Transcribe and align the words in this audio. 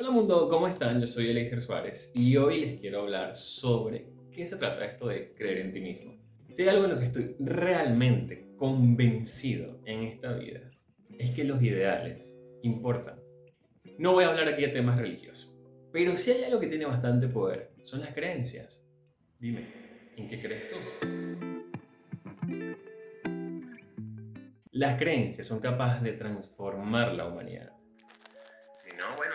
Hola 0.00 0.12
mundo, 0.12 0.48
¿cómo 0.48 0.68
están? 0.68 1.00
Yo 1.00 1.08
soy 1.08 1.28
Eliezer 1.28 1.60
Suárez 1.60 2.12
y 2.14 2.36
hoy 2.36 2.60
les 2.60 2.80
quiero 2.80 3.00
hablar 3.00 3.34
sobre 3.34 4.06
qué 4.30 4.46
se 4.46 4.54
trata 4.54 4.84
esto 4.84 5.08
de 5.08 5.34
creer 5.34 5.58
en 5.58 5.72
ti 5.72 5.80
mismo. 5.80 6.14
Si 6.46 6.62
hay 6.62 6.68
algo 6.68 6.84
en 6.84 6.90
lo 6.92 7.00
que 7.00 7.06
estoy 7.06 7.34
realmente 7.40 8.46
convencido 8.56 9.80
en 9.86 10.04
esta 10.04 10.34
vida, 10.34 10.60
es 11.18 11.32
que 11.32 11.42
los 11.42 11.60
ideales 11.60 12.38
importan. 12.62 13.18
No 13.98 14.12
voy 14.12 14.22
a 14.22 14.28
hablar 14.28 14.46
aquí 14.46 14.62
de 14.62 14.68
temas 14.68 15.00
religiosos, 15.00 15.52
pero 15.90 16.16
si 16.16 16.30
hay 16.30 16.44
algo 16.44 16.60
que 16.60 16.68
tiene 16.68 16.84
bastante 16.84 17.26
poder, 17.26 17.72
son 17.82 17.98
las 17.98 18.14
creencias. 18.14 18.86
Dime, 19.40 19.66
¿en 20.16 20.28
qué 20.28 20.40
crees 20.40 20.68
tú? 20.68 20.76
Las 24.70 24.96
creencias 24.96 25.48
son 25.48 25.58
capaces 25.58 26.04
de 26.04 26.12
transformar 26.12 27.14
la 27.14 27.26
humanidad. 27.26 27.72
Si 28.84 28.96
no, 28.96 29.16
bueno, 29.16 29.34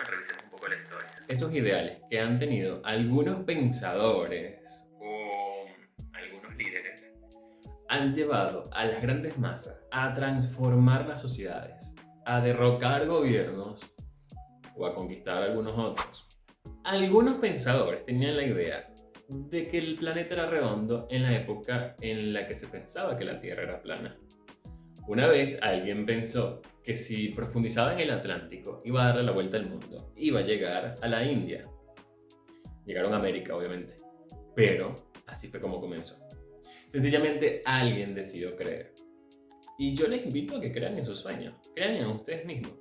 Esos 1.34 1.52
ideales 1.52 2.00
que 2.08 2.20
han 2.20 2.38
tenido 2.38 2.80
algunos 2.84 3.42
pensadores 3.42 4.88
o 5.00 5.66
algunos 6.12 6.56
líderes 6.56 7.02
han 7.88 8.14
llevado 8.14 8.70
a 8.72 8.84
las 8.84 9.02
grandes 9.02 9.36
masas 9.36 9.80
a 9.90 10.14
transformar 10.14 11.08
las 11.08 11.20
sociedades, 11.20 11.96
a 12.24 12.40
derrocar 12.40 13.08
gobiernos 13.08 13.80
o 14.76 14.86
a 14.86 14.94
conquistar 14.94 15.42
algunos 15.42 15.76
otros. 15.76 16.28
Algunos 16.84 17.38
pensadores 17.38 18.04
tenían 18.04 18.36
la 18.36 18.44
idea 18.44 18.94
de 19.28 19.66
que 19.66 19.78
el 19.78 19.96
planeta 19.96 20.34
era 20.34 20.46
redondo 20.46 21.08
en 21.10 21.24
la 21.24 21.34
época 21.34 21.96
en 22.00 22.32
la 22.32 22.46
que 22.46 22.54
se 22.54 22.68
pensaba 22.68 23.18
que 23.18 23.24
la 23.24 23.40
Tierra 23.40 23.64
era 23.64 23.82
plana. 23.82 24.16
Una 25.08 25.26
vez 25.26 25.60
alguien 25.62 26.06
pensó 26.06 26.62
que 26.84 26.94
si 26.94 27.28
profundizaba 27.30 27.94
en 27.94 28.00
el 28.00 28.10
Atlántico 28.10 28.82
iba 28.84 29.02
a 29.02 29.06
darle 29.08 29.22
la 29.22 29.32
vuelta 29.32 29.56
al 29.56 29.70
mundo, 29.70 30.12
iba 30.16 30.40
a 30.40 30.42
llegar 30.42 30.96
a 31.00 31.08
la 31.08 31.24
India. 31.24 31.66
Llegaron 32.84 33.14
a 33.14 33.16
América, 33.16 33.56
obviamente, 33.56 33.94
pero 34.54 34.94
así 35.26 35.48
fue 35.48 35.60
como 35.60 35.80
comenzó. 35.80 36.16
Sencillamente 36.88 37.62
alguien 37.64 38.14
decidió 38.14 38.54
creer. 38.54 38.94
Y 39.78 39.94
yo 39.94 40.06
les 40.06 40.24
invito 40.24 40.56
a 40.56 40.60
que 40.60 40.70
crean 40.70 40.96
en 40.98 41.06
sus 41.06 41.18
sueños, 41.18 41.54
crean 41.74 41.96
en 41.96 42.06
ustedes 42.06 42.44
mismos, 42.44 42.74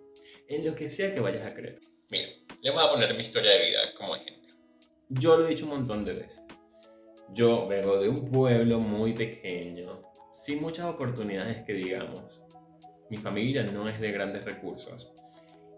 en 0.49 0.65
lo 0.65 0.75
que 0.75 0.89
sea 0.89 1.13
que 1.13 1.21
vayas 1.21 1.51
a 1.51 1.55
creer. 1.55 1.79
Mira, 2.11 2.27
le 2.61 2.71
voy 2.71 2.83
a 2.83 2.89
poner 2.89 3.15
mi 3.15 3.21
historia 3.21 3.51
de 3.51 3.65
vida 3.67 3.79
como 3.97 4.15
ejemplo. 4.17 4.53
Yo 5.09 5.37
lo 5.37 5.45
he 5.45 5.49
dicho 5.49 5.63
un 5.63 5.71
montón 5.71 6.03
de 6.03 6.13
veces. 6.13 6.45
Yo 7.33 7.67
vengo 7.67 7.97
de 7.99 8.09
un 8.09 8.29
pueblo 8.29 8.79
muy 8.79 9.13
pequeño, 9.13 10.01
sin 10.33 10.61
muchas 10.61 10.85
oportunidades 10.87 11.63
que 11.65 11.73
digamos. 11.73 12.42
Mi 13.09 13.17
familia 13.17 13.63
no 13.63 13.87
es 13.87 13.99
de 13.99 14.11
grandes 14.11 14.45
recursos. 14.45 15.13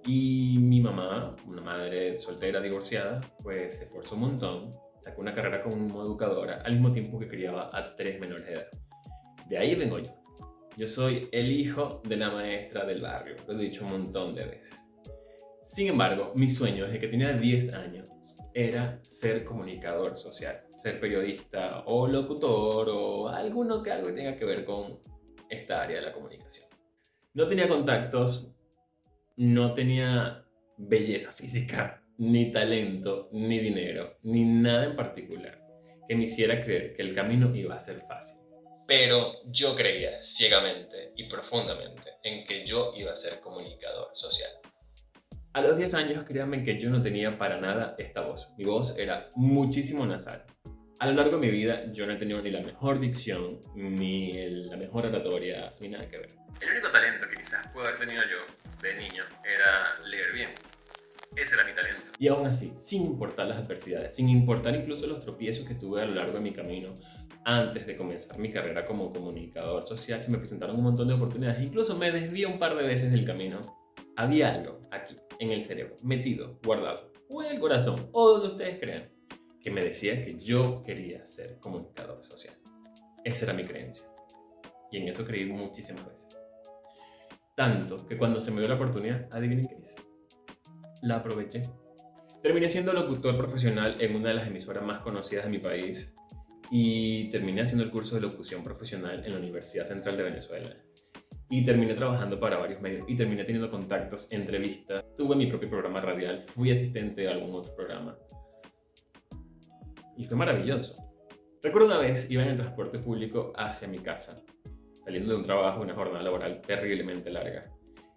Y 0.05 0.57
mi 0.59 0.81
mamá, 0.81 1.35
una 1.47 1.61
madre 1.61 2.17
soltera 2.19 2.61
divorciada, 2.61 3.21
pues 3.41 3.77
se 3.77 3.85
esforzó 3.85 4.15
un 4.15 4.21
montón, 4.21 4.75
sacó 4.99 5.21
una 5.21 5.33
carrera 5.33 5.63
como 5.63 6.03
educadora 6.03 6.61
al 6.63 6.73
mismo 6.73 6.91
tiempo 6.91 7.19
que 7.19 7.27
criaba 7.27 7.69
a 7.73 7.95
tres 7.95 8.19
menores 8.19 8.45
de 8.45 8.53
edad. 8.53 8.67
De 9.49 9.57
ahí 9.57 9.75
vengo 9.75 9.99
yo. 9.99 10.13
Yo 10.77 10.87
soy 10.87 11.29
el 11.31 11.51
hijo 11.51 12.01
de 12.03 12.17
la 12.17 12.31
maestra 12.31 12.85
del 12.85 13.01
barrio, 13.01 13.35
lo 13.47 13.53
he 13.53 13.63
dicho 13.63 13.85
un 13.85 13.91
montón 13.91 14.35
de 14.35 14.45
veces. 14.45 14.77
Sin 15.61 15.87
embargo, 15.87 16.33
mi 16.35 16.49
sueño 16.49 16.85
desde 16.85 16.99
que 16.99 17.07
tenía 17.07 17.33
10 17.33 17.73
años 17.73 18.07
era 18.53 18.99
ser 19.03 19.43
comunicador 19.43 20.17
social, 20.17 20.63
ser 20.75 20.99
periodista 20.99 21.83
o 21.87 22.07
locutor 22.07 22.89
o 22.89 23.27
alguno 23.27 23.81
que 23.81 23.91
algo 23.91 24.13
tenga 24.13 24.35
que 24.35 24.45
ver 24.45 24.63
con 24.63 24.99
esta 25.49 25.83
área 25.83 25.97
de 25.97 26.03
la 26.03 26.13
comunicación. 26.13 26.74
No 27.35 27.49
tenía 27.49 27.67
contactos, 27.67 28.55
no 29.35 29.73
tenía 29.73 30.45
belleza 30.77 31.33
física, 31.33 32.01
ni 32.17 32.49
talento, 32.49 33.27
ni 33.33 33.59
dinero, 33.59 34.17
ni 34.23 34.45
nada 34.45 34.85
en 34.85 34.95
particular 34.95 35.61
que 36.07 36.15
me 36.15 36.23
hiciera 36.23 36.63
creer 36.63 36.95
que 36.95 37.01
el 37.01 37.13
camino 37.13 37.53
iba 37.53 37.75
a 37.75 37.79
ser 37.79 37.99
fácil. 37.99 38.39
Pero 38.87 39.33
yo 39.47 39.75
creía 39.75 40.21
ciegamente 40.21 41.11
y 41.17 41.27
profundamente 41.27 42.11
en 42.23 42.45
que 42.45 42.65
yo 42.65 42.93
iba 42.95 43.11
a 43.11 43.17
ser 43.17 43.41
comunicador 43.41 44.11
social. 44.13 44.51
A 45.51 45.61
los 45.61 45.75
10 45.75 45.93
años, 45.93 46.25
créanme 46.25 46.63
que 46.63 46.79
yo 46.79 46.89
no 46.89 47.01
tenía 47.01 47.37
para 47.37 47.59
nada 47.59 47.95
esta 47.97 48.21
voz. 48.21 48.53
Mi 48.57 48.63
voz 48.63 48.97
era 48.97 49.29
muchísimo 49.35 50.05
nasal. 50.05 50.45
A 50.99 51.07
lo 51.07 51.13
largo 51.13 51.37
de 51.37 51.47
mi 51.47 51.51
vida, 51.51 51.91
yo 51.91 52.07
no 52.07 52.13
he 52.13 52.15
tenido 52.15 52.41
ni 52.41 52.51
la 52.51 52.61
mejor 52.61 52.99
dicción, 52.99 53.59
ni 53.75 54.31
la 54.49 54.77
mejor 54.77 55.05
oratoria, 55.05 55.73
ni 55.81 55.89
nada 55.89 56.07
que 56.07 56.19
ver. 56.19 56.29
El 56.61 56.69
único 56.69 56.89
talento 56.89 57.27
que 57.29 57.35
quizás 57.35 57.67
puedo 57.73 57.85
haber 57.85 57.99
tenido 57.99 58.21
yo 58.23 58.37
de 58.81 58.93
niño 58.95 59.23
era 59.43 59.99
leer 60.07 60.31
bien. 60.31 60.49
Ese 61.35 61.55
era 61.55 61.65
mi 61.65 61.73
talento. 61.73 62.01
Y 62.17 62.29
aún 62.29 62.47
así, 62.47 62.73
sin 62.77 63.07
importar 63.07 63.47
las 63.47 63.57
adversidades, 63.57 64.15
sin 64.15 64.29
importar 64.29 64.73
incluso 64.73 65.05
los 65.05 65.19
tropiezos 65.19 65.67
que 65.67 65.75
tuve 65.75 66.01
a 66.01 66.05
lo 66.05 66.15
largo 66.15 66.35
de 66.35 66.39
mi 66.39 66.53
camino, 66.53 66.95
antes 67.43 67.85
de 67.85 67.97
comenzar 67.97 68.39
mi 68.39 68.49
carrera 68.49 68.85
como 68.85 69.11
comunicador 69.11 69.85
social, 69.85 70.21
se 70.21 70.31
me 70.31 70.37
presentaron 70.37 70.77
un 70.77 70.83
montón 70.83 71.09
de 71.09 71.15
oportunidades. 71.15 71.61
Incluso 71.61 71.97
me 71.97 72.09
desvié 72.09 72.45
un 72.45 72.57
par 72.57 72.73
de 72.73 72.87
veces 72.87 73.11
del 73.11 73.25
camino. 73.25 73.59
Había 74.15 74.53
algo 74.53 74.79
aquí 74.91 75.17
en 75.39 75.51
el 75.51 75.61
cerebro, 75.61 75.97
metido, 76.03 76.57
guardado, 76.63 77.11
o 77.27 77.43
en 77.43 77.51
el 77.51 77.59
corazón, 77.59 78.09
o 78.13 78.29
donde 78.29 78.47
ustedes 78.47 78.79
crean, 78.79 79.09
que 79.65 79.71
me 79.71 79.83
decía 79.83 80.23
que 80.23 80.37
yo 80.37 80.83
quería 80.83 81.25
ser 81.25 81.59
comunicador 81.59 82.23
social. 82.23 82.53
Esa 83.23 83.45
era 83.45 83.53
mi 83.55 83.63
creencia. 83.63 84.05
Y 84.91 84.97
en 84.97 85.07
eso 85.07 85.25
creí 85.25 85.45
muchísimas 85.45 86.07
veces. 86.07 86.39
Tanto 87.55 88.05
que 88.05 88.15
cuando 88.15 88.39
se 88.39 88.51
me 88.51 88.59
dio 88.59 88.67
la 88.67 88.75
oportunidad, 88.75 89.27
adivinen 89.31 89.65
qué 89.65 89.77
hice. 89.79 89.95
La 91.01 91.15
aproveché. 91.15 91.63
Terminé 92.43 92.69
siendo 92.69 92.93
locutor 92.93 93.35
profesional 93.35 93.99
en 93.99 94.15
una 94.15 94.29
de 94.29 94.35
las 94.35 94.47
emisoras 94.47 94.85
más 94.85 94.99
conocidas 94.99 95.45
de 95.45 95.49
mi 95.49 95.57
país 95.57 96.15
y 96.69 97.31
terminé 97.31 97.63
haciendo 97.63 97.83
el 97.83 97.89
curso 97.89 98.13
de 98.13 98.21
locución 98.21 98.63
profesional 98.63 99.25
en 99.25 99.33
la 99.33 99.39
Universidad 99.39 99.87
Central 99.87 100.15
de 100.15 100.23
Venezuela 100.23 100.77
y 101.49 101.65
terminé 101.65 101.95
trabajando 101.95 102.39
para 102.39 102.59
varios 102.59 102.81
medios 102.81 103.03
y 103.07 103.15
terminé 103.15 103.43
teniendo 103.43 103.71
contactos, 103.71 104.31
entrevistas. 104.31 105.03
Tuve 105.17 105.35
mi 105.35 105.47
propio 105.47 105.71
programa 105.71 106.01
radial, 106.01 106.39
fui 106.39 106.69
asistente 106.69 107.21
de 107.21 107.29
algún 107.29 107.55
otro 107.55 107.75
programa. 107.75 108.15
Y 110.17 110.25
fue 110.25 110.37
maravilloso. 110.37 110.95
Recuerdo 111.61 111.87
una 111.87 111.97
vez 111.97 112.29
iba 112.29 112.43
en 112.43 112.49
el 112.49 112.57
transporte 112.57 112.99
público 112.99 113.51
hacia 113.55 113.87
mi 113.87 113.99
casa, 113.99 114.43
saliendo 115.03 115.33
de 115.33 115.37
un 115.39 115.43
trabajo, 115.43 115.81
una 115.81 115.95
jornada 115.95 116.23
laboral 116.23 116.61
terriblemente 116.61 117.29
larga, 117.29 117.71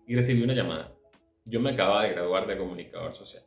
y 0.06 0.14
recibí 0.14 0.42
una 0.42 0.54
llamada. 0.54 0.92
Yo 1.44 1.60
me 1.60 1.70
acababa 1.70 2.04
de 2.04 2.10
graduar 2.10 2.46
de 2.46 2.58
comunicador 2.58 3.14
social. 3.14 3.42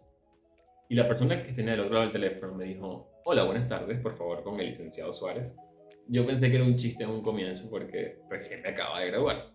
Y 0.90 0.96
la 0.96 1.08
persona 1.08 1.42
que 1.44 1.54
tenía 1.54 1.74
al 1.74 1.82
otro 1.82 1.94
lado 1.94 2.06
del 2.06 2.14
teléfono 2.14 2.56
me 2.56 2.66
dijo, 2.66 3.12
hola, 3.26 3.44
buenas 3.44 3.70
tardes, 3.70 4.02
por 4.02 4.18
favor, 4.18 4.44
con 4.44 4.60
el 4.60 4.68
licenciado 4.68 5.14
Suárez. 5.14 5.56
Yo 6.08 6.26
pensé 6.26 6.50
que 6.50 6.56
era 6.56 6.66
un 6.66 6.76
chiste 6.76 7.04
en 7.04 7.12
un 7.12 7.22
comienzo 7.22 7.70
porque 7.70 8.20
recién 8.30 8.62
me 8.64 8.70
acaba 8.70 9.00
de 9.00 9.08
graduar. 9.08 9.52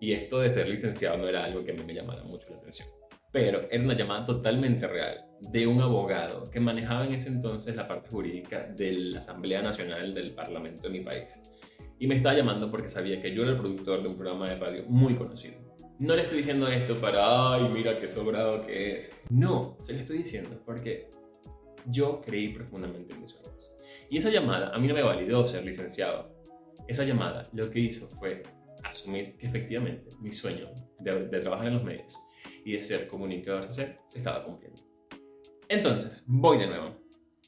Y 0.00 0.12
esto 0.12 0.40
de 0.40 0.50
ser 0.50 0.68
licenciado 0.68 1.16
no 1.16 1.28
era 1.28 1.44
algo 1.44 1.64
que 1.64 1.70
a 1.70 1.74
mí 1.74 1.84
me 1.84 1.94
llamara 1.94 2.24
mucho 2.24 2.50
la 2.50 2.56
atención. 2.56 2.88
Pero 3.32 3.62
era 3.70 3.82
una 3.82 3.94
llamada 3.94 4.26
totalmente 4.26 4.86
real 4.86 5.24
de 5.40 5.66
un 5.66 5.80
abogado 5.80 6.50
que 6.50 6.60
manejaba 6.60 7.06
en 7.06 7.14
ese 7.14 7.30
entonces 7.30 7.74
la 7.74 7.88
parte 7.88 8.10
jurídica 8.10 8.64
de 8.76 8.92
la 8.92 9.20
Asamblea 9.20 9.62
Nacional 9.62 10.12
del 10.12 10.34
Parlamento 10.34 10.82
de 10.82 10.90
mi 10.90 11.00
país. 11.00 11.40
Y 11.98 12.06
me 12.06 12.16
estaba 12.16 12.36
llamando 12.36 12.70
porque 12.70 12.90
sabía 12.90 13.20
que 13.22 13.34
yo 13.34 13.42
era 13.42 13.52
el 13.52 13.56
productor 13.56 14.02
de 14.02 14.08
un 14.08 14.16
programa 14.16 14.50
de 14.50 14.56
radio 14.56 14.84
muy 14.86 15.14
conocido. 15.14 15.54
No 15.98 16.14
le 16.14 16.22
estoy 16.22 16.38
diciendo 16.38 16.68
esto 16.68 17.00
para, 17.00 17.54
ay, 17.54 17.68
mira 17.72 17.98
qué 17.98 18.08
sobrado 18.08 18.66
que 18.66 18.98
es. 18.98 19.12
No, 19.30 19.76
se 19.80 19.92
lo 19.94 20.00
estoy 20.00 20.18
diciendo 20.18 20.60
porque 20.66 21.10
yo 21.86 22.20
creí 22.20 22.48
profundamente 22.48 23.14
en 23.14 23.20
mis 23.20 23.30
sueños. 23.30 23.70
Y 24.10 24.18
esa 24.18 24.30
llamada 24.30 24.74
a 24.74 24.78
mí 24.78 24.88
no 24.88 24.94
me 24.94 25.02
validó 25.02 25.46
ser 25.46 25.64
licenciado. 25.64 26.30
Esa 26.88 27.04
llamada 27.04 27.48
lo 27.52 27.70
que 27.70 27.80
hizo 27.80 28.08
fue 28.18 28.42
asumir 28.84 29.36
que 29.36 29.46
efectivamente 29.46 30.10
mi 30.20 30.32
sueño 30.32 30.68
de, 31.00 31.40
trabajar 31.40 31.68
en 31.68 31.74
los 31.74 31.84
medios 31.84 32.18
y 32.64 32.72
de 32.72 32.82
ser 32.82 33.08
comunicador 33.08 33.64
social 33.64 33.98
se 34.06 34.18
estaba 34.18 34.42
cumpliendo. 34.44 34.82
Entonces, 35.68 36.24
voy 36.26 36.58
de 36.58 36.66
nuevo. 36.66 36.96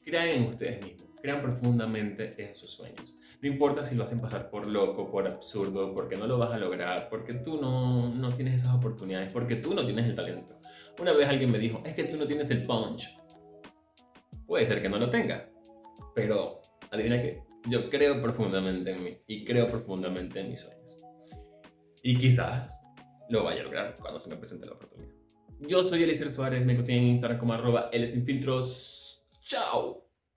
Crean 0.03 0.29
en 0.29 0.43
ustedes 0.43 0.83
mismos, 0.83 1.09
crean 1.21 1.41
profundamente 1.41 2.33
en 2.37 2.55
sus 2.55 2.71
sueños. 2.71 3.17
No 3.41 3.47
importa 3.47 3.83
si 3.83 3.95
lo 3.95 4.03
hacen 4.03 4.21
pasar 4.21 4.49
por 4.49 4.67
loco, 4.67 5.09
por 5.09 5.27
absurdo, 5.27 5.93
porque 5.93 6.15
no 6.15 6.27
lo 6.27 6.37
vas 6.37 6.51
a 6.51 6.57
lograr, 6.57 7.09
porque 7.09 7.33
tú 7.33 7.59
no, 7.59 8.13
no 8.13 8.33
tienes 8.33 8.61
esas 8.61 8.75
oportunidades, 8.75 9.33
porque 9.33 9.55
tú 9.55 9.73
no 9.73 9.85
tienes 9.85 10.05
el 10.05 10.15
talento. 10.15 10.59
Una 10.99 11.13
vez 11.13 11.27
alguien 11.27 11.51
me 11.51 11.57
dijo, 11.57 11.81
es 11.85 11.93
que 11.93 12.05
tú 12.05 12.17
no 12.17 12.25
tienes 12.25 12.49
el 12.51 12.63
punch. 12.63 13.17
Puede 14.45 14.65
ser 14.65 14.81
que 14.81 14.89
no 14.89 14.97
lo 14.97 15.09
tenga, 15.09 15.49
pero 16.13 16.61
adivina 16.91 17.21
qué, 17.21 17.41
yo 17.67 17.89
creo 17.89 18.21
profundamente 18.21 18.91
en 18.91 19.03
mí 19.03 19.17
y 19.27 19.43
creo 19.43 19.69
profundamente 19.69 20.39
en 20.39 20.49
mis 20.49 20.61
sueños. 20.61 21.01
Y 22.03 22.17
quizás 22.17 22.84
lo 23.29 23.43
vaya 23.43 23.61
a 23.61 23.63
lograr 23.63 23.95
cuando 23.99 24.19
se 24.19 24.29
me 24.29 24.35
presente 24.35 24.65
la 24.65 24.73
oportunidad. 24.73 25.11
Yo 25.61 25.83
soy 25.83 26.03
Eliezer 26.03 26.31
Suárez, 26.31 26.65
me 26.65 26.75
consiguen 26.75 27.03
en 27.03 27.09
Instagram 27.11 27.39
como 27.39 27.53
arroba. 27.53 27.89
¡Chao! 29.41 30.04